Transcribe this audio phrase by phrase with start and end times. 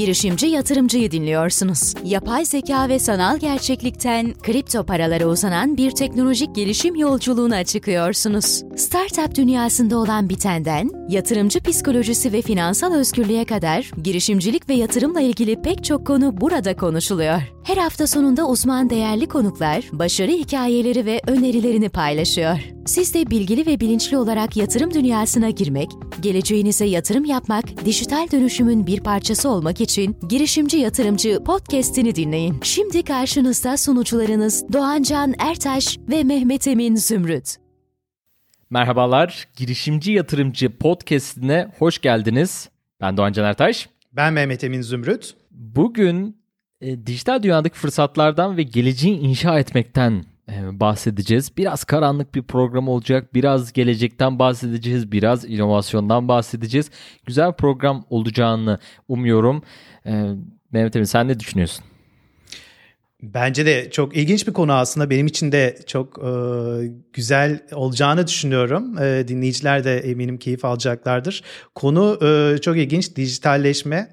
[0.00, 1.94] Girişimci yatırımcıyı dinliyorsunuz.
[2.04, 8.62] Yapay zeka ve sanal gerçeklikten kripto paralara uzanan bir teknolojik gelişim yolculuğuna çıkıyorsunuz.
[8.76, 15.84] Startup dünyasında olan bitenden, yatırımcı psikolojisi ve finansal özgürlüğe kadar girişimcilik ve yatırımla ilgili pek
[15.84, 17.42] çok konu burada konuşuluyor.
[17.64, 22.58] Her hafta sonunda uzman değerli konuklar, başarı hikayeleri ve önerilerini paylaşıyor.
[22.86, 29.00] Siz de bilgili ve bilinçli olarak yatırım dünyasına girmek, geleceğinize yatırım yapmak, dijital dönüşümün bir
[29.00, 32.60] parçası olmak için Girişimci Yatırımcı podcast'ini dinleyin.
[32.62, 37.56] Şimdi karşınızda sunucularınız Doğancan Ertaş ve Mehmet Emin Zümrüt.
[38.70, 42.68] Merhabalar, Girişimci Yatırımcı podcast'ine hoş geldiniz.
[43.00, 43.88] Ben Doğancan Ertaş.
[44.12, 45.34] Ben Mehmet Emin Zümrüt.
[45.50, 46.39] Bugün
[46.80, 51.56] e, dijital dünyadaki fırsatlardan ve geleceği inşa etmekten e, bahsedeceğiz.
[51.56, 53.34] Biraz karanlık bir program olacak.
[53.34, 55.12] Biraz gelecekten bahsedeceğiz.
[55.12, 56.90] Biraz inovasyondan bahsedeceğiz.
[57.26, 59.62] Güzel program olacağını umuyorum.
[60.06, 60.34] E,
[60.72, 61.84] Mehmet Emin sen ne düşünüyorsun?
[63.22, 65.10] Bence de çok ilginç bir konu aslında.
[65.10, 66.30] Benim için de çok e,
[67.12, 68.98] güzel olacağını düşünüyorum.
[68.98, 71.42] E, dinleyiciler de eminim keyif alacaklardır.
[71.74, 73.16] Konu e, çok ilginç.
[73.16, 74.08] Dijitalleşme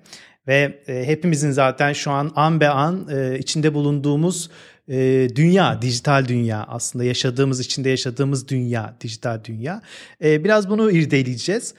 [0.47, 4.49] ve e, hepimizin zaten şu an an be an e, içinde bulunduğumuz
[4.89, 9.81] e, dünya, dijital dünya aslında yaşadığımız, içinde yaşadığımız dünya, dijital dünya.
[10.21, 11.73] Biraz bunu irdeleyeceğiz.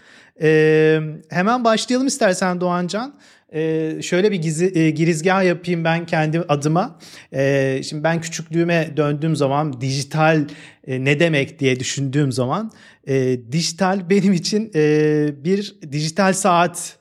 [1.30, 3.14] Hemen başlayalım istersen Doğancan.
[3.54, 6.98] Ee, şöyle bir gizi, e, girizgah yapayım ben kendi adıma.
[7.32, 10.48] Ee, şimdi ben küçüklüğüme döndüğüm zaman dijital
[10.86, 12.70] e, ne demek diye düşündüğüm zaman
[13.06, 16.96] e, dijital benim için e, bir dijital saat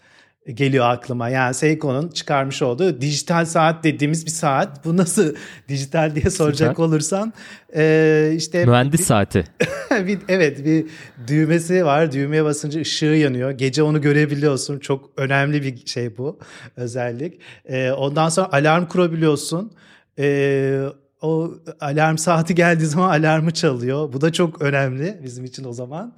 [0.53, 1.30] geliyor aklıma.
[1.30, 4.86] Yani Seiko'nun çıkarmış olduğu dijital saat dediğimiz bir saat.
[4.86, 5.36] Bu nasıl
[5.70, 6.84] dijital diye soracak Süper.
[6.84, 7.34] olursan
[7.76, 9.44] e, işte mühendis bir, saati.
[9.92, 10.86] bir, evet bir
[11.28, 12.12] düğmesi var.
[12.12, 13.52] Düğmeye basınca ışığı yanıyor.
[13.52, 14.80] Gece onu görebiliyorsun.
[14.80, 16.40] Çok önemli bir şey bu
[16.75, 17.42] özellik.
[17.66, 19.72] E, ondan sonra alarm kurabiliyorsun.
[20.20, 20.80] E,
[21.21, 24.13] o alarm saati geldiği zaman alarmı çalıyor.
[24.13, 26.13] Bu da çok önemli bizim için o zaman.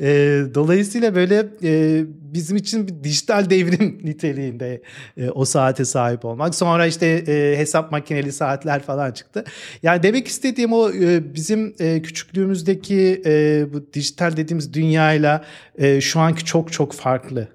[0.00, 0.06] E,
[0.54, 4.82] dolayısıyla böyle e, bizim için bir dijital devrim niteliğinde
[5.16, 6.54] e, o saate sahip olmak.
[6.54, 9.44] Sonra işte e, hesap makineli saatler falan çıktı.
[9.82, 15.44] Yani demek istediğim o e, bizim e, küçüklüğümüzdeki e, bu dijital dediğimiz dünyayla
[15.78, 17.48] e, şu anki çok çok farklı.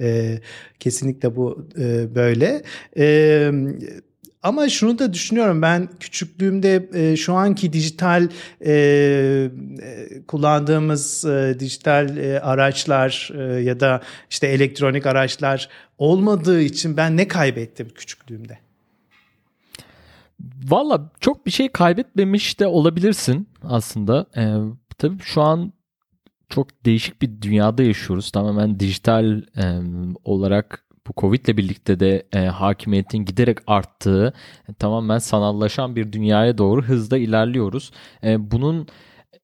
[0.00, 0.38] E,
[0.80, 2.62] kesinlikle bu e, böyle.
[2.98, 3.50] E,
[4.42, 8.28] ama şunu da düşünüyorum ben küçüklüğümde e, şu anki dijital
[8.66, 9.50] e, e,
[10.28, 15.68] kullandığımız e, dijital e, araçlar e, ya da işte elektronik araçlar
[15.98, 18.58] olmadığı için ben ne kaybettim küçüklüğümde?
[20.64, 24.26] Valla çok bir şey kaybetmemiş de olabilirsin aslında.
[24.36, 24.54] Ee,
[24.98, 25.72] tabii şu an
[26.48, 28.30] çok değişik bir dünyada yaşıyoruz.
[28.30, 29.80] Tamamen dijital e,
[30.24, 34.32] olarak bu Covid ile birlikte de e, hakimiyetin giderek arttığı
[34.78, 37.90] tamamen sanallaşan bir dünyaya doğru hızla ilerliyoruz.
[38.24, 38.88] E, bunun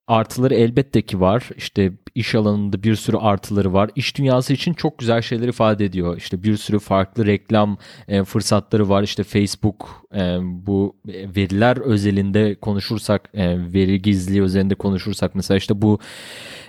[0.06, 1.48] artıları elbette ki var.
[1.56, 3.91] İşte iş alanında bir sürü artıları var.
[3.97, 6.16] İş dünyası için çok güzel şeyler ifade ediyor.
[6.16, 9.02] İşte bir sürü farklı reklam e, fırsatları var.
[9.02, 15.98] İşte Facebook e, bu veriler özelinde konuşursak, e, veri gizliliği özelinde konuşursak mesela işte bu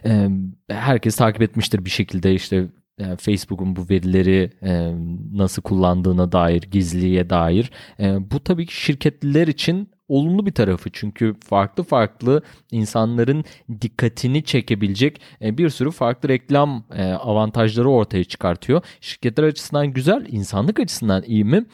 [0.06, 0.30] e,
[0.70, 2.68] herkes takip etmiştir bir şekilde işte
[3.00, 4.92] yani Facebook'un bu verileri e,
[5.34, 7.72] nasıl kullandığına dair, gizliliğe dair.
[8.00, 12.42] E, bu tabii ki şirketliler için olumlu bir tarafı çünkü farklı farklı
[12.72, 13.44] insanların
[13.82, 16.84] dikkatini çekebilecek e, bir sürü farklı reklam
[17.20, 18.82] avantajları ortaya çıkartıyor.
[19.02, 21.66] Şirketler açısından güzel, insanlık açısından iyi mi?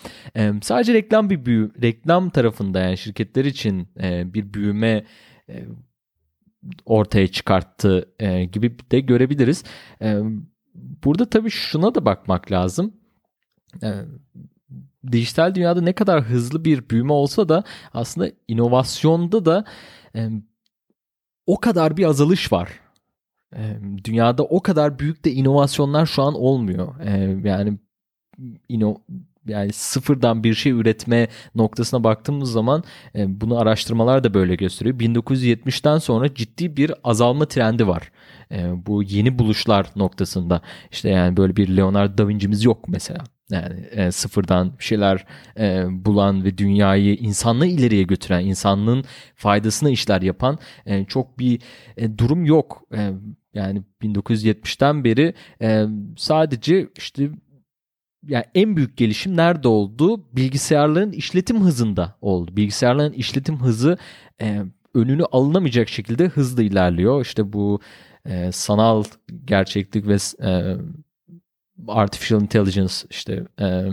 [0.61, 3.87] Sadece reklam bir büyü, reklam tarafında yani şirketler için
[4.33, 5.05] bir büyüme
[6.85, 8.09] ortaya çıkarttı
[8.51, 9.63] gibi de görebiliriz.
[10.75, 12.93] Burada tabii şuna da bakmak lazım.
[13.83, 13.93] Ee,
[15.11, 19.65] dijital dünyada ne kadar hızlı bir büyüme olsa da aslında inovasyonda da
[20.15, 20.29] e,
[21.45, 22.69] o kadar bir azalış var.
[23.55, 26.99] E, dünyada o kadar büyük de inovasyonlar şu an olmuyor.
[26.99, 27.77] E, yani
[28.69, 28.97] ino
[29.47, 32.83] yani sıfırdan bir şey üretme noktasına baktığımız zaman
[33.15, 34.99] e, bunu araştırmalar da böyle gösteriyor.
[34.99, 38.11] 1970'ten sonra ciddi bir azalma trendi var.
[38.51, 40.61] E, bu yeni buluşlar noktasında.
[40.91, 43.23] işte yani böyle bir Leonardo da Vinci'miz yok mesela.
[43.51, 45.25] Yani e, sıfırdan bir şeyler
[45.59, 49.03] e, bulan ve dünyayı insanlığı ileriye götüren, insanlığın
[49.35, 51.61] faydasına işler yapan e, çok bir
[51.97, 52.83] e, durum yok.
[52.93, 53.11] E,
[53.53, 55.85] yani 1970'ten beri e,
[56.17, 57.29] sadece işte
[58.27, 60.25] yani en büyük gelişim nerede oldu?
[60.33, 62.55] Bilgisayarların işletim hızında oldu.
[62.57, 63.97] Bilgisayarların işletim hızı
[64.41, 64.61] e,
[64.93, 67.21] önünü alınamayacak şekilde hızlı ilerliyor.
[67.21, 67.79] İşte bu
[68.25, 69.03] e, sanal
[69.45, 70.75] gerçeklik ve e,
[71.87, 73.85] artificial intelligence işte e,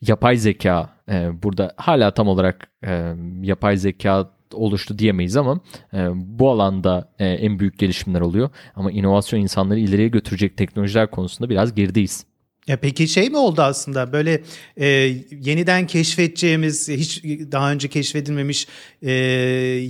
[0.00, 5.60] yapay zeka e, burada hala tam olarak e, yapay zeka oluştu diyemeyiz ama
[5.94, 8.50] e, bu alanda e, en büyük gelişimler oluyor.
[8.74, 12.24] Ama inovasyon insanları ileriye götürecek teknolojiler konusunda biraz gerideyiz.
[12.66, 14.42] Ya peki şey mi oldu aslında böyle
[14.76, 14.86] e,
[15.30, 18.66] yeniden keşfedeceğimiz hiç daha önce keşfedilmemiş
[19.02, 19.12] e,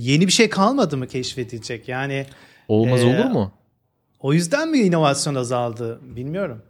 [0.01, 2.25] yeni bir şey kalmadı mı keşfedilecek yani?
[2.69, 3.51] Olmaz e, olur mu?
[4.19, 6.61] O yüzden mi inovasyon azaldı bilmiyorum.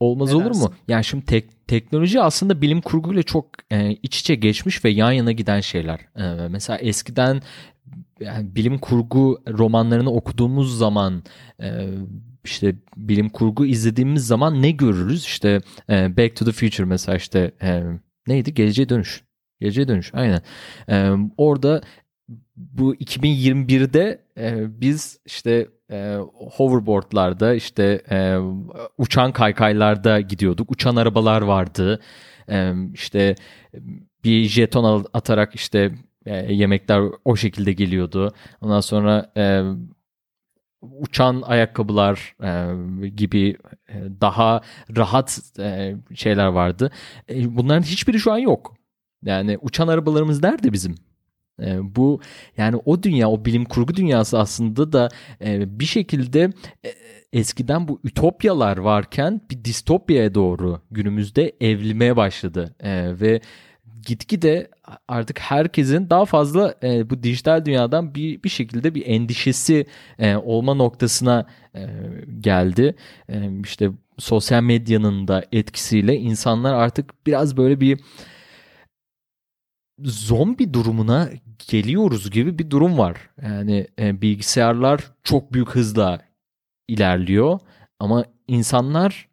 [0.00, 0.62] Olmaz Ne olur dersin?
[0.62, 0.74] mu?
[0.88, 5.32] Yani şimdi tek, teknoloji aslında bilim kurguyla çok e, iç içe geçmiş ve yan yana
[5.32, 6.00] giden şeyler.
[6.16, 7.42] E, mesela eskiden
[8.20, 11.22] yani bilim kurgu romanlarını okuduğumuz zaman
[11.62, 11.88] e,
[12.44, 15.24] işte bilim kurgu izlediğimiz zaman ne görürüz?
[15.24, 15.60] İşte
[15.90, 17.82] e, Back to the Future mesela işte e,
[18.26, 18.54] neydi?
[18.54, 19.24] Geleceğe dönüş.
[19.60, 20.42] Geleceğe dönüş aynen.
[20.88, 21.82] E, orada
[22.72, 28.36] bu 2021'de e, biz işte e, hoverboardlarda işte e,
[28.98, 30.70] uçan kaykaylarda gidiyorduk.
[30.70, 32.00] Uçan arabalar vardı.
[32.48, 33.34] E, işte
[34.24, 35.94] bir jeton atarak işte
[36.26, 38.32] e, yemekler o şekilde geliyordu.
[38.60, 39.62] Ondan sonra e,
[40.80, 43.56] uçan ayakkabılar e, gibi
[43.88, 44.60] e, daha
[44.96, 46.90] rahat e, şeyler vardı.
[47.30, 48.76] E, bunların hiçbiri şu an yok.
[49.24, 50.94] Yani uçan arabalarımız nerede bizim?
[51.62, 52.20] E, bu
[52.56, 55.08] yani o dünya, o bilim kurgu dünyası aslında da
[55.44, 56.50] e, bir şekilde
[56.84, 56.90] e,
[57.32, 63.40] eskiden bu ütopyalar varken bir distopyaya doğru günümüzde evrilmeye başladı E, ve
[64.06, 64.68] gitgide
[65.08, 69.86] artık herkesin daha fazla e, bu dijital dünyadan bir bir şekilde bir endişesi
[70.18, 71.86] e, olma noktasına e,
[72.40, 72.94] geldi.
[73.28, 78.00] E, işte sosyal medyanın da etkisiyle insanlar artık biraz böyle bir
[80.04, 81.28] zombi durumuna
[81.68, 83.16] geliyoruz gibi bir durum var.
[83.42, 86.20] Yani e, bilgisayarlar çok büyük hızla
[86.88, 87.60] ilerliyor
[87.98, 89.28] ama insanlar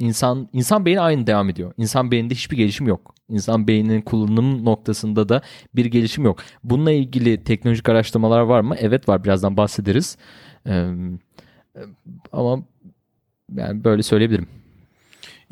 [0.00, 1.72] insan insan beyni aynı devam ediyor.
[1.76, 3.14] İnsan beyninde hiçbir gelişim yok.
[3.28, 5.42] İnsan beyninin kullanım noktasında da
[5.74, 6.38] bir gelişim yok.
[6.64, 8.74] Bununla ilgili teknolojik araştırmalar var mı?
[8.78, 9.24] Evet var.
[9.24, 10.16] Birazdan bahsederiz.
[10.66, 10.92] Ee,
[12.32, 12.62] ama
[13.56, 14.61] yani böyle söyleyebilirim.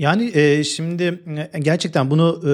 [0.01, 2.53] Yani e, şimdi e, gerçekten bunu e,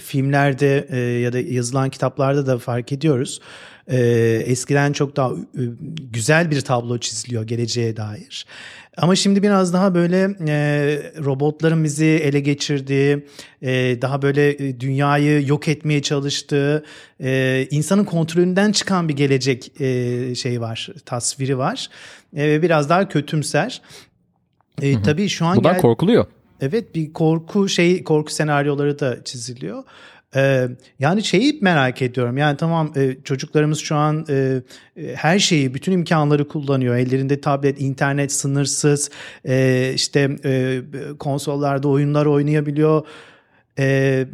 [0.00, 3.40] filmlerde e, ya da yazılan kitaplarda da fark ediyoruz.
[3.90, 3.98] E,
[4.46, 5.62] eskiden çok daha e,
[6.12, 8.46] güzel bir tablo çiziliyor geleceğe dair.
[8.96, 10.54] Ama şimdi biraz daha böyle e,
[11.24, 13.26] robotların bizi ele geçirdiği,
[13.62, 16.84] e, daha böyle e, dünyayı yok etmeye çalıştığı,
[17.20, 21.88] e, insanın kontrolünden çıkan bir gelecek e, şey var, tasviri var.
[22.36, 23.82] E, ve biraz daha kötümser.
[24.82, 26.26] E, tabii şu an Bundan gel- korkuluyor.
[26.62, 29.84] Evet bir korku şey korku senaryoları da çiziliyor.
[30.36, 30.68] Ee,
[30.98, 32.36] yani şeyi merak ediyorum.
[32.36, 34.62] Yani tamam e, çocuklarımız şu an e,
[35.14, 36.96] her şeyi, bütün imkanları kullanıyor.
[36.96, 39.10] Ellerinde tablet, internet sınırsız.
[39.44, 40.80] E, işte e,
[41.18, 43.06] konsollarda oyunlar oynayabiliyor.
[43.78, 44.26] E,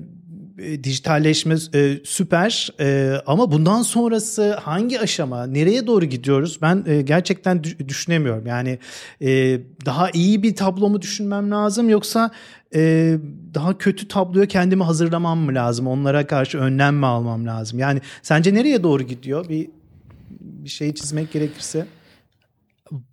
[0.59, 2.71] e, dijitalleşme e, süper.
[2.81, 6.59] E, ama bundan sonrası hangi aşama nereye doğru gidiyoruz?
[6.63, 8.47] Ben e, gerçekten dü- düşünemiyorum.
[8.47, 8.79] Yani
[9.23, 12.31] e, daha iyi bir tablo mu düşünmem lazım yoksa
[12.75, 13.15] e,
[13.55, 15.87] daha kötü tabloya kendimi hazırlamam mı lazım?
[15.87, 17.79] Onlara karşı önlem mi almam lazım?
[17.79, 19.49] Yani sence nereye doğru gidiyor?
[19.49, 19.69] Bir
[20.41, 21.87] bir şey çizmek gerekirse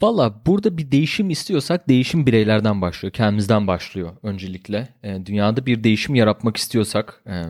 [0.01, 3.13] Valla burada bir değişim istiyorsak değişim bireylerden başlıyor.
[3.13, 4.87] Kendimizden başlıyor öncelikle.
[5.03, 7.43] E, dünyada bir değişim yaratmak istiyorsak e,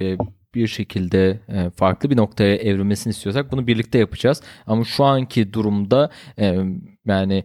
[0.00, 0.16] ve
[0.54, 4.42] bir şekilde e, farklı bir noktaya evrilmesini istiyorsak bunu birlikte yapacağız.
[4.66, 6.58] Ama şu anki durumda e,
[7.06, 7.44] yani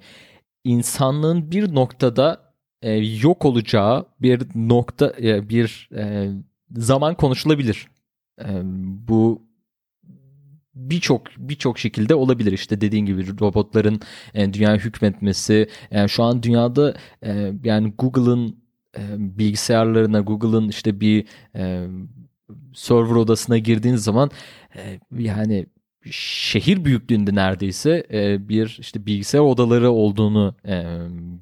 [0.63, 6.29] insanlığın bir noktada e, yok olacağı bir nokta e, bir e,
[6.71, 7.87] zaman konuşulabilir.
[8.41, 8.49] E,
[9.07, 9.46] bu
[10.77, 13.99] birçok birçok şekilde olabilir işte dediğin gibi robotların
[14.33, 16.93] e, dünyaya hükmetmesi yani şu an dünyada
[17.23, 18.55] e, yani Google'ın
[18.97, 21.87] e, bilgisayarlarına Google'ın işte bir e,
[22.73, 24.31] server odasına girdiğin zaman
[24.75, 25.65] e, yani
[26.11, 30.83] şehir büyüklüğünde neredeyse e, bir işte bilgisayar odaları olduğunu e,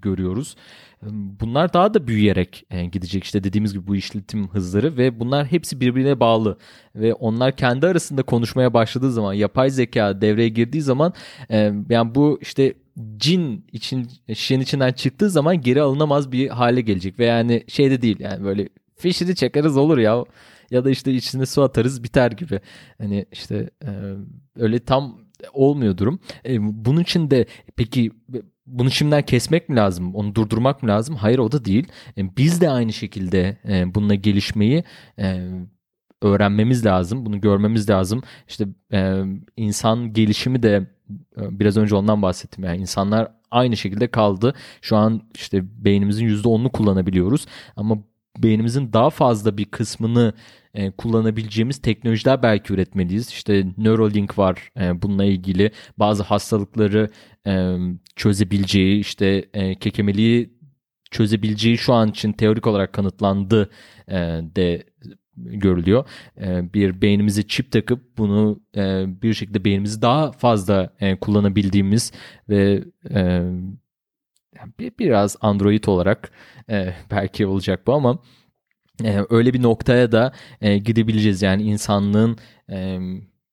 [0.01, 0.55] görüyoruz.
[1.11, 3.23] Bunlar daha da büyüyerek e, gidecek.
[3.23, 6.57] İşte dediğimiz gibi bu işletim hızları ve bunlar hepsi birbirine bağlı.
[6.95, 11.13] Ve onlar kendi arasında konuşmaya başladığı zaman yapay zeka devreye girdiği zaman
[11.51, 12.73] e, yani bu işte
[13.17, 17.19] cin için şişenin içinden çıktığı zaman geri alınamaz bir hale gelecek.
[17.19, 20.23] Ve yani şey de değil yani böyle fişini çekeriz olur ya
[20.71, 22.59] ya da işte içine su atarız biter gibi.
[22.97, 23.89] Hani işte e,
[24.59, 25.19] öyle tam
[25.53, 26.19] olmuyor durum.
[26.59, 27.45] Bunun için de
[27.75, 28.11] peki
[28.65, 30.15] bunu şimdiden kesmek mi lazım?
[30.15, 31.15] Onu durdurmak mı lazım?
[31.15, 31.87] Hayır o da değil.
[32.17, 34.83] E, biz de aynı şekilde e, bununla gelişmeyi
[35.19, 35.49] e,
[36.21, 37.25] öğrenmemiz lazım.
[37.25, 38.21] Bunu görmemiz lazım.
[38.47, 38.67] İşte
[39.57, 40.87] insan gelişimi de
[41.37, 42.63] biraz önce ondan bahsettim.
[42.63, 44.53] Yani insanlar aynı şekilde kaldı.
[44.81, 47.45] Şu an işte beynimizin %10'unu kullanabiliyoruz.
[47.75, 47.97] Ama
[48.37, 50.33] beynimizin daha fazla bir kısmını
[50.75, 53.29] e, kullanabileceğimiz teknolojiler belki üretmeliyiz.
[53.29, 57.09] İşte Neuralink var e, bununla ilgili bazı hastalıkları
[57.47, 57.77] e,
[58.15, 60.55] çözebileceği işte e, kekemeliği
[61.11, 63.69] çözebileceği şu an için teorik olarak kanıtlandı
[64.07, 64.15] e,
[64.55, 64.83] de
[65.37, 66.05] görülüyor.
[66.41, 72.11] E, bir beynimizi çip takıp bunu e, bir şekilde beynimizi daha fazla e, kullanabildiğimiz
[72.49, 73.41] ve e,
[74.79, 76.31] bir, biraz Android olarak
[76.69, 78.19] e, belki olacak bu ama
[79.03, 81.41] e, öyle bir noktaya da e, gidebileceğiz.
[81.41, 82.37] Yani insanlığın
[82.69, 82.99] e,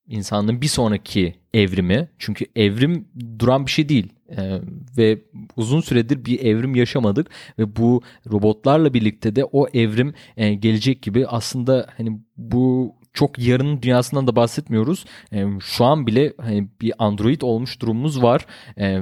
[0.07, 3.09] insanlığın bir sonraki evrimi çünkü evrim
[3.39, 4.61] duran bir şey değil ee,
[4.99, 5.19] ve
[5.57, 11.27] uzun süredir bir evrim yaşamadık ve bu robotlarla birlikte de o evrim e, gelecek gibi
[11.27, 15.05] aslında hani bu çok yarının dünyasından da bahsetmiyoruz.
[15.33, 18.47] E, şu an bile hani bir Android olmuş durumumuz var.
[18.79, 19.01] E,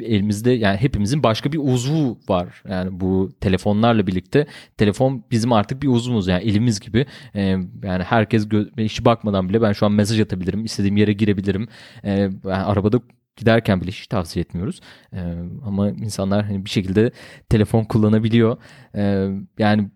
[0.00, 2.62] elimizde yani hepimizin başka bir uzvu var.
[2.68, 7.06] Yani bu telefonlarla birlikte telefon bizim artık bir uzvumuz yani elimiz gibi.
[7.34, 7.42] Ee,
[7.82, 10.64] yani herkes gö- hiç bakmadan bile ben şu an mesaj atabilirim.
[10.64, 11.68] istediğim yere girebilirim.
[12.04, 13.00] Ee, yani arabada
[13.36, 14.80] giderken bile hiç tavsiye etmiyoruz.
[15.12, 15.18] Ee,
[15.64, 17.10] ama insanlar hani bir şekilde
[17.48, 18.56] telefon kullanabiliyor.
[18.94, 19.28] Ee,
[19.58, 19.90] yani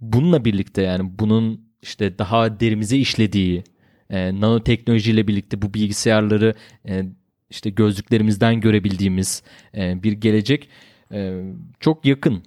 [0.00, 3.64] bununla birlikte yani bunun işte daha derimize işlediği
[4.10, 6.54] e, nanoteknolojiyle birlikte bu bilgisayarları
[6.88, 7.04] e,
[7.50, 9.42] işte gözlüklerimizden görebildiğimiz
[9.76, 10.68] e, bir gelecek
[11.12, 11.42] e,
[11.80, 12.42] çok yakın.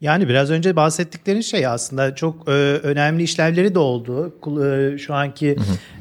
[0.00, 4.34] Yani biraz önce bahsettiklerin şey aslında çok e, önemli işlevleri de oldu.
[4.64, 5.56] E, şu anki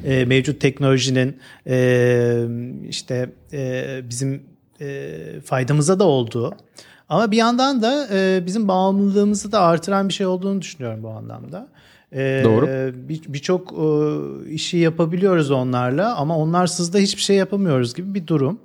[0.06, 2.46] E, mevcut teknolojinin e,
[2.90, 4.44] işte e, bizim
[4.82, 6.56] e, faydamıza da oldu.
[7.10, 11.68] Ama bir yandan da e, bizim bağımlılığımızı da artıran bir şey olduğunu düşünüyorum bu anlamda.
[12.13, 12.67] Ee, Doğru.
[13.27, 18.60] Birçok bir e, işi yapabiliyoruz onlarla ama onlarsız da hiçbir şey yapamıyoruz gibi bir durum.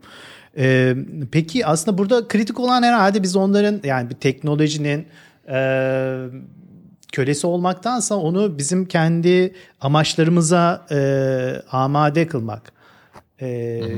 [0.58, 0.96] Ee,
[1.32, 5.06] peki aslında burada kritik olan herhalde biz onların yani bir teknolojinin
[5.48, 5.58] e,
[7.12, 10.98] kölesi olmaktansa onu bizim kendi amaçlarımıza e,
[11.70, 12.72] amade kılmak.
[13.38, 13.48] E,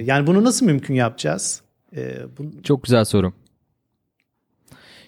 [0.04, 1.62] yani bunu nasıl mümkün yapacağız?
[1.96, 2.62] E, bu...
[2.62, 3.32] Çok güzel soru.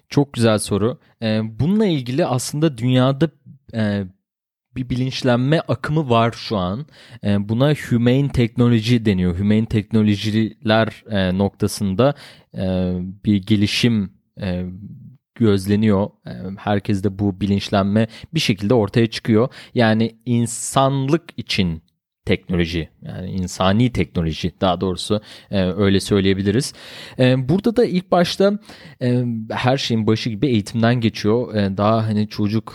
[0.08, 0.99] Çok güzel soru.
[1.22, 3.30] Ee, bununla ilgili aslında dünyada
[3.75, 4.04] e,
[4.76, 6.87] bir bilinçlenme akımı var şu an.
[7.25, 9.38] E, buna humane teknoloji deniyor.
[9.38, 12.14] Humane teknolojiler e, noktasında
[12.55, 14.12] e, bir gelişim
[15.35, 16.11] gözleniyor.
[16.26, 19.49] E, herkeste bu bilinçlenme bir şekilde ortaya çıkıyor.
[19.75, 21.83] Yani insanlık için
[22.25, 26.73] teknoloji yani insani teknoloji daha doğrusu e, öyle söyleyebiliriz.
[27.19, 28.59] E, burada da ilk başta
[29.02, 31.55] e, her şeyin başı gibi eğitimden geçiyor.
[31.55, 32.75] E, daha hani çocuk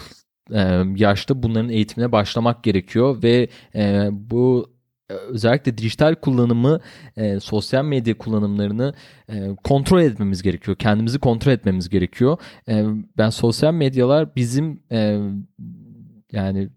[0.96, 4.72] yaşta bunların eğitimine başlamak gerekiyor ve e, bu
[5.10, 6.80] e, özellikle dijital kullanımı,
[7.18, 8.94] e, sosyal medya kullanımlarını
[9.30, 10.78] e, kontrol etmemiz gerekiyor.
[10.78, 12.38] Kendimizi kontrol etmemiz gerekiyor.
[12.70, 12.86] E,
[13.18, 15.20] ben sosyal medyalar bizim e,
[16.32, 16.70] yani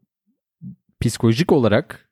[1.00, 2.10] psikolojik olarak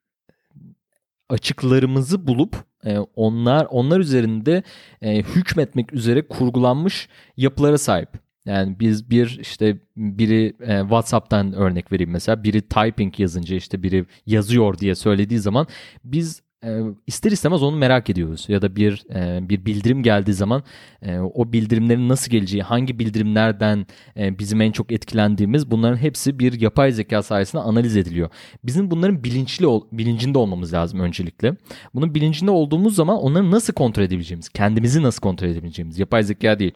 [1.29, 4.63] açıklarımızı bulup e, onlar onlar üzerinde
[5.03, 8.28] e, hükmetmek üzere kurgulanmış yapılara sahip.
[8.49, 14.05] Yani biz bir işte biri e, WhatsApp'tan örnek vereyim mesela biri typing yazınca işte biri
[14.27, 15.67] yazıyor diye söylediği zaman
[16.05, 20.63] biz e, ister istemez onu merak ediyoruz ya da bir e, bir bildirim geldiği zaman
[21.03, 23.87] e, o bildirimlerin nasıl geleceği, hangi bildirimlerden
[24.17, 28.31] e, bizim en çok etkilendiğimiz bunların hepsi bir yapay zeka sayesinde analiz ediliyor.
[28.65, 31.57] Bizim bunların bilinçli ol, bilincinde olmamız lazım öncelikle.
[31.95, 36.73] Bunun bilincinde olduğumuz zaman onları nasıl kontrol edebileceğimiz, kendimizi nasıl kontrol edebileceğimiz, yapay zeka değil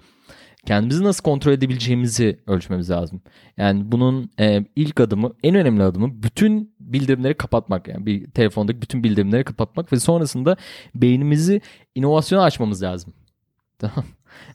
[0.66, 3.22] kendimizi nasıl kontrol edebileceğimizi ölçmemiz lazım.
[3.56, 7.88] Yani bunun e, ilk adımı, en önemli adımı bütün bildirimleri kapatmak.
[7.88, 10.56] Yani bir telefondaki bütün bildirimleri kapatmak ve sonrasında
[10.94, 11.60] beynimizi
[11.94, 13.14] inovasyona açmamız lazım.
[13.78, 14.04] Tamam.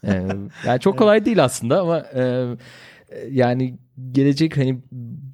[0.04, 0.12] e,
[0.66, 2.46] yani çok kolay değil aslında ama e,
[3.30, 3.78] yani
[4.12, 4.82] gelecek hani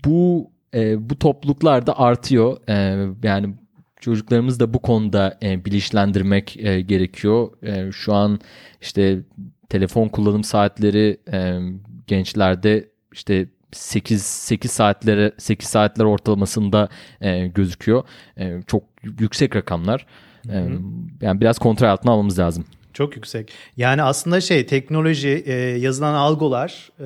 [0.05, 2.57] bu e, bu topluluklarda artıyor.
[2.69, 3.55] E, yani
[3.99, 7.63] çocuklarımız da bu konuda e, bilinçlendirmek e, gerekiyor.
[7.63, 8.39] E, şu an
[8.81, 9.19] işte
[9.73, 11.59] telefon kullanım saatleri e,
[12.07, 16.89] gençlerde işte 8 8 saatlere 8 saatler ortalamasında
[17.21, 18.03] e, gözüküyor.
[18.37, 18.83] E, çok
[19.19, 20.05] yüksek rakamlar.
[20.49, 20.67] E,
[21.21, 22.65] yani biraz kontrol altına almamız lazım.
[22.93, 23.51] Çok yüksek.
[23.77, 27.05] Yani aslında şey teknoloji, e, yazılan algolar e,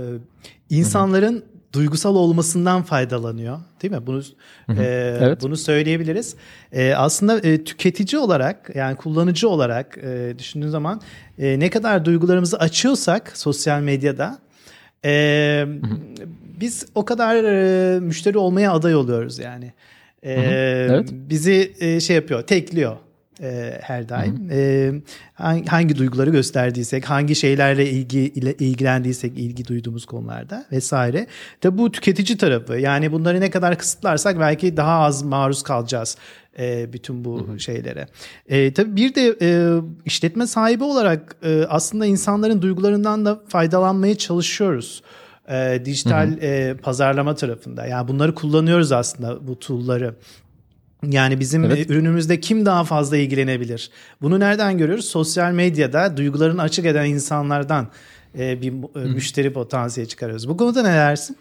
[0.70, 3.60] insanların duygusal olmasından faydalanıyor.
[3.82, 4.08] Değil mi?
[4.08, 4.22] Bunu
[4.70, 5.42] e, evet.
[5.42, 6.36] bunu söyleyebiliriz.
[6.72, 11.02] E, aslında e, tüketici olarak yani kullanıcı olarak e, düşündüğün zaman
[11.40, 14.40] e, ne kadar duygularımızı açıyorsak sosyal medyada
[15.06, 15.66] e,
[16.60, 19.74] biz o kadar e, müşteri olmaya aday oluyoruz yani.
[20.24, 20.34] E,
[20.90, 21.10] evet.
[21.12, 22.98] Bizi e, şey yapıyor, tekliyor.
[23.42, 24.50] E, her daim.
[24.52, 24.92] E,
[25.34, 31.28] hangi, hangi duyguları gösterdiysek, hangi şeylerle ilgi ile ilgilendiysek ilgi duyduğumuz konularda vesaire.
[31.62, 32.74] Tabi bu tüketici tarafı.
[32.74, 36.18] Yani bunları ne kadar kısıtlarsak belki daha az maruz kalacağız
[36.60, 37.60] e, bütün bu hı hı.
[37.60, 38.08] şeylere.
[38.48, 45.04] E, tabii bir de e, işletme sahibi olarak e, aslında insanların duygularından da faydalanmaya çalışıyoruz.
[45.50, 46.40] E, dijital hı hı.
[46.40, 47.86] E, pazarlama tarafında.
[47.86, 50.16] Yani bunları kullanıyoruz aslında bu tool'ları.
[51.04, 51.90] Yani bizim evet.
[51.90, 53.92] ürünümüzde kim daha fazla ilgilenebilir?
[54.22, 55.06] Bunu nereden görüyoruz?
[55.06, 57.88] Sosyal medyada duygularını açık eden insanlardan
[58.40, 60.50] e, bir e, müşteri potansiyeli çıkarıyoruz.
[60.50, 61.38] Bu konuda ne dersin?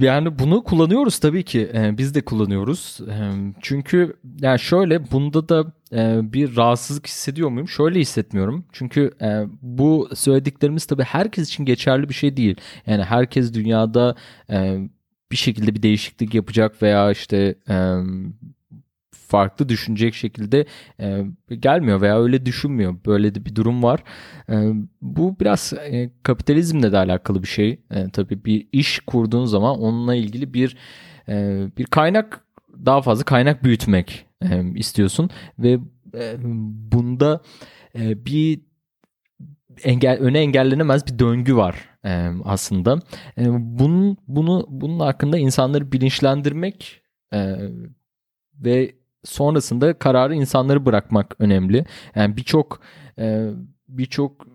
[0.00, 1.70] Yani bunu kullanıyoruz tabii ki.
[1.74, 3.00] Biz de kullanıyoruz.
[3.60, 7.68] Çünkü yani şöyle bunda da e, bir rahatsızlık hissediyor muyum?
[7.68, 8.64] Şöyle hissetmiyorum.
[8.72, 12.56] Çünkü e, bu söylediklerimiz tabii herkes için geçerli bir şey değil.
[12.86, 14.14] Yani herkes dünyada
[14.50, 14.78] e,
[15.32, 17.54] bir şekilde bir değişiklik yapacak veya işte
[19.28, 20.66] farklı düşünecek şekilde
[21.00, 22.96] e, gelmiyor veya öyle düşünmüyor.
[23.06, 24.04] Böyle de bir durum var.
[24.50, 27.80] E, bu biraz e, kapitalizmle de alakalı bir şey.
[27.90, 30.76] E, tabii bir iş kurduğun zaman onunla ilgili bir
[31.28, 32.44] e, bir kaynak
[32.86, 35.78] daha fazla kaynak büyütmek e, istiyorsun ve
[36.14, 36.36] e,
[36.92, 37.42] bunda
[37.98, 38.60] e, bir
[39.84, 42.98] engel öne engellenemez bir döngü var e, aslında.
[43.38, 43.44] E,
[43.78, 47.02] bunun bunu bunun hakkında insanları bilinçlendirmek
[47.34, 47.56] e,
[48.54, 51.84] ve sonrasında kararı insanları bırakmak önemli.
[52.14, 52.80] Yani birçok
[53.18, 53.50] e,
[53.88, 54.46] birçok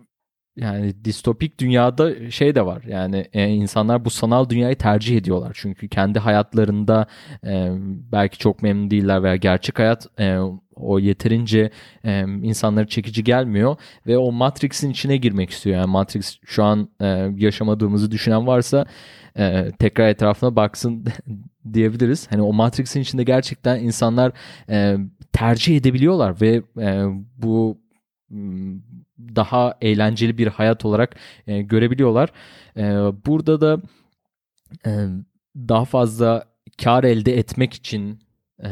[0.56, 2.82] yani distopik dünyada şey de var.
[2.88, 5.52] Yani e, insanlar bu sanal dünyayı tercih ediyorlar.
[5.54, 7.06] Çünkü kendi hayatlarında
[7.46, 7.72] e,
[8.12, 10.38] belki çok memnun değiller veya gerçek hayat e,
[10.76, 11.70] o yeterince
[12.04, 15.76] e, insanları çekici gelmiyor ve o Matrix'in içine girmek istiyor.
[15.76, 17.06] Yani Matrix şu an e,
[17.36, 18.86] yaşamadığımızı düşünen varsa
[19.38, 21.04] e, tekrar etrafına baksın
[21.72, 22.26] diyebiliriz.
[22.30, 24.32] Hani o Matrix'in içinde gerçekten insanlar
[24.70, 24.96] e,
[25.32, 27.04] tercih edebiliyorlar ve e,
[27.36, 27.78] bu
[29.18, 31.16] daha eğlenceli bir hayat olarak
[31.46, 32.32] e, görebiliyorlar.
[32.76, 32.82] E,
[33.26, 33.82] burada da
[34.86, 35.06] e,
[35.56, 36.44] daha fazla
[36.82, 38.20] kar elde etmek için
[38.64, 38.70] e,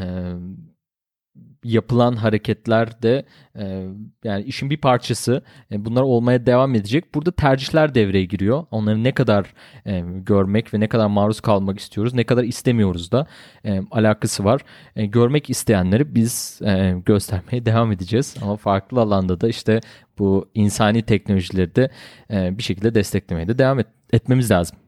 [1.63, 3.87] yapılan hareketler de e,
[4.23, 5.41] yani işin bir parçası.
[5.71, 7.15] E, bunlar olmaya devam edecek.
[7.15, 8.65] Burada tercihler devreye giriyor.
[8.71, 9.53] Onları ne kadar
[9.85, 13.27] e, görmek ve ne kadar maruz kalmak istiyoruz, ne kadar istemiyoruz da
[13.65, 14.61] e, alakası var.
[14.95, 18.35] E, görmek isteyenleri biz e, göstermeye devam edeceğiz.
[18.41, 19.79] Ama farklı alanda da işte
[20.19, 21.89] bu insani teknolojileri de
[22.31, 24.82] e, bir şekilde desteklemeye de devam et, etmemiz lazım.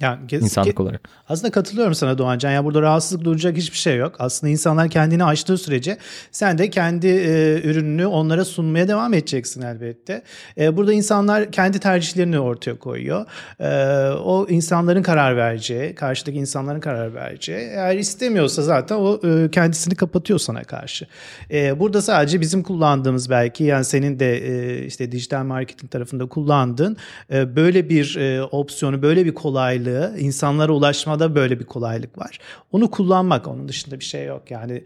[0.00, 1.08] Yani kes, insanlık olarak.
[1.28, 2.50] Aslında katılıyorum sana Doğancan.
[2.50, 4.14] Ya burada rahatsızlık duyacak hiçbir şey yok.
[4.18, 5.98] Aslında insanlar kendini açtığı sürece
[6.30, 10.22] sen de kendi e, ürününü onlara sunmaya devam edeceksin elbette.
[10.58, 13.26] E, burada insanlar kendi tercihlerini ortaya koyuyor.
[13.60, 13.68] E,
[14.10, 17.58] o insanların karar vereceği, karşıdaki insanların karar vereceği.
[17.58, 21.06] Eğer istemiyorsa zaten o e, kendisini kapatıyor sana karşı.
[21.50, 26.96] E, burada sadece bizim kullandığımız belki yani senin de e, işte dijital marketing tarafında kullandığın
[27.32, 32.38] e, böyle bir e, opsiyonu, böyle bir kolaylığı kolaylığı, insanlara ulaşmada böyle bir kolaylık var.
[32.72, 34.50] Onu kullanmak, onun dışında bir şey yok.
[34.50, 34.84] Yani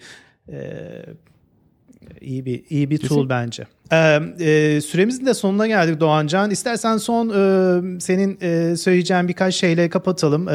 [0.48, 0.58] e,
[2.20, 3.28] iyi bir iyi bir tool Kesin.
[3.28, 3.66] bence.
[3.92, 6.50] Ee, e, süremizin de sonuna geldik Doğancan.
[6.50, 10.48] İstersen son e, senin e, söyleyeceğin birkaç şeyle kapatalım.
[10.48, 10.52] E,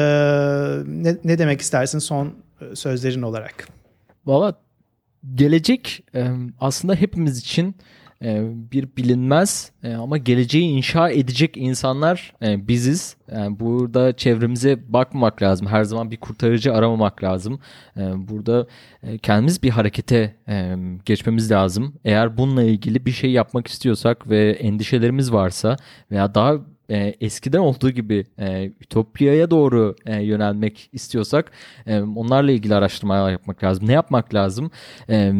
[0.86, 3.68] ne, ne demek istersin son e, sözlerin olarak?
[4.26, 4.54] Valla
[5.34, 6.30] gelecek e,
[6.60, 7.74] aslında hepimiz için
[8.22, 13.16] e, bir bilinmez e, ama geleceği inşa edecek insanlar e, biziz.
[13.32, 15.66] Yani burada çevremize bakmamak lazım.
[15.66, 17.60] Her zaman bir kurtarıcı aramamak lazım.
[17.96, 18.66] Burada
[19.22, 20.34] kendimiz bir harekete
[21.04, 21.94] geçmemiz lazım.
[22.04, 25.76] Eğer bununla ilgili bir şey yapmak istiyorsak ve endişelerimiz varsa
[26.10, 26.54] veya daha
[26.90, 31.50] e, eskiden olduğu gibi e, Ütopya'ya doğru e, yönelmek istiyorsak
[31.86, 33.88] e, onlarla ilgili araştırmalar yapmak lazım.
[33.88, 34.70] Ne yapmak lazım?
[35.10, 35.32] E,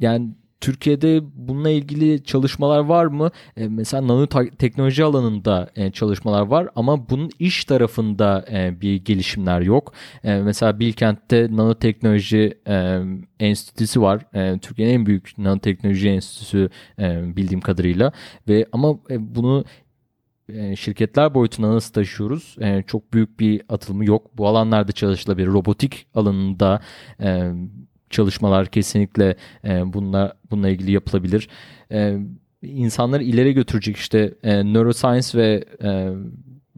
[0.00, 0.30] yani
[0.64, 3.30] Türkiye'de bununla ilgili çalışmalar var mı?
[3.56, 9.92] E, mesela nanoteknoloji alanında e, çalışmalar var ama bunun iş tarafında e, bir gelişimler yok.
[10.24, 13.00] E, mesela Bilkent'te nanoteknoloji e,
[13.40, 14.26] enstitüsü var.
[14.34, 18.12] E, Türkiye'nin en büyük nanoteknoloji enstitüsü e, bildiğim kadarıyla
[18.48, 19.64] ve ama e, bunu
[20.48, 22.56] e, şirketler boyutuna nasıl taşıyoruz?
[22.60, 24.38] E, çok büyük bir atılımı yok.
[24.38, 25.46] Bu alanlarda çalışılabilir.
[25.46, 26.80] Robotik alanında
[27.20, 27.52] e,
[28.10, 31.48] çalışmalar kesinlikle e, bununla bununla ilgili yapılabilir.
[31.92, 32.18] E,
[32.62, 36.12] insanları ileri götürecek işte e, neuroscience ve e,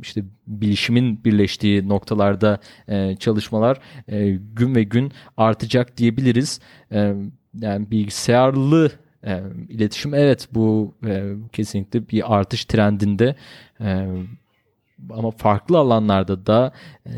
[0.02, 2.58] işte bilişimin birleştiği noktalarda
[2.88, 6.60] e, çalışmalar e, gün ve gün artacak diyebiliriz.
[6.92, 7.14] E,
[7.60, 8.90] yani bilgisayarlı
[9.26, 13.36] e, iletişim evet bu e, kesinlikle bir artış trendinde
[13.80, 14.06] e,
[15.10, 16.72] ama farklı alanlarda da
[17.06, 17.10] e,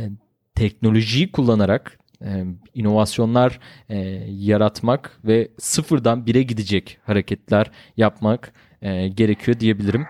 [0.54, 8.52] teknolojiyi kullanarak e, inovasyonlar e, yaratmak ve sıfırdan bire gidecek hareketler yapmak
[8.82, 10.06] e, gerekiyor diyebilirim.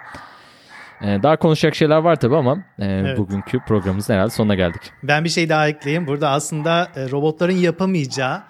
[1.03, 3.19] E, daha konuşacak şeyler var tabii ama e, evet.
[3.19, 4.83] bugünkü programımızın herhalde sonuna geldik.
[5.03, 6.07] Ben bir şey daha ekleyeyim.
[6.07, 8.43] Burada aslında e, robotların yapamayacağı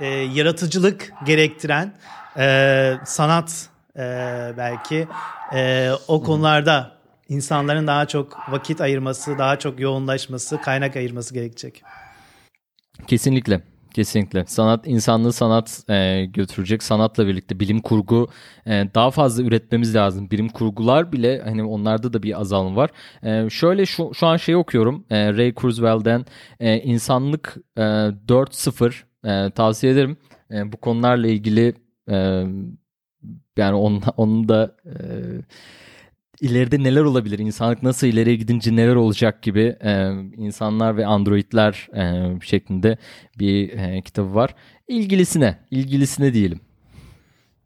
[0.00, 1.94] e, yaratıcılık gerektiren
[2.38, 4.02] e, sanat e,
[4.56, 5.08] belki
[5.54, 6.94] e, o konularda
[7.28, 11.82] insanların daha çok vakit ayırması, daha çok yoğunlaşması, kaynak ayırması gerekecek.
[13.06, 13.62] Kesinlikle.
[13.94, 14.44] Kesinlikle.
[14.46, 16.82] Sanat insanlığı sanat e, götürecek.
[16.82, 18.28] Sanatla birlikte bilim kurgu
[18.66, 20.30] e, daha fazla üretmemiz lazım.
[20.30, 22.90] Bilim kurgular bile hani onlarda da bir azalma var.
[23.22, 25.04] E, şöyle şu, şu an şey okuyorum.
[25.10, 26.24] E, Ray Kurzweil'den
[26.60, 30.16] e, insanlık e, 4.0 e, tavsiye ederim.
[30.50, 31.74] E, bu konularla ilgili
[32.10, 32.44] e,
[33.56, 34.92] yani onun, onun da e,
[36.44, 42.24] ileride neler olabilir, insanlık nasıl ileriye gidince neler olacak gibi e, insanlar ve androidler e,
[42.40, 42.98] şeklinde
[43.38, 44.54] bir e, kitabı var.
[44.88, 46.60] İlgilisine, ilgilisine diyelim.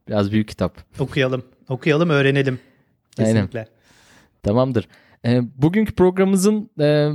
[0.09, 1.01] Biraz büyük kitap.
[1.01, 2.59] Okuyalım, okuyalım, öğrenelim.
[3.17, 3.59] Kesinlikle.
[3.59, 3.71] Aynen.
[4.43, 4.89] Tamamdır.
[5.25, 7.11] E, bugünkü programımızın e,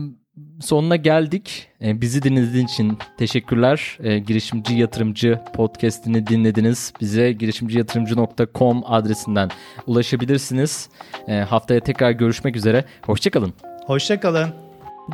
[0.62, 1.68] sonuna geldik.
[1.82, 3.98] E, bizi dinlediğiniz için teşekkürler.
[4.04, 6.94] E, girişimci Yatırımcı podcastini dinlediniz.
[7.02, 9.50] Bize girişimciyatırımcı.com adresinden
[9.88, 10.90] ulaşabilirsiniz.
[11.28, 12.86] E, haftaya tekrar görüşmek üzere.
[13.02, 13.54] Hoşçakalın.
[13.86, 14.50] Hoşçakalın.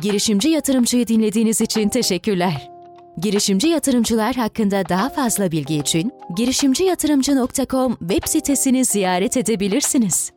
[0.02, 2.70] Girişimci Yatırımcı'yı dinlediğiniz için teşekkürler.
[3.18, 10.32] Girişimci yatırımcılar hakkında daha fazla bilgi için girişimciyatırımcı.com web sitesini ziyaret edebilirsiniz.